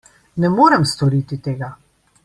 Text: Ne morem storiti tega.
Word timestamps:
Ne 0.45 0.49
morem 0.53 0.87
storiti 0.93 1.41
tega. 1.49 1.71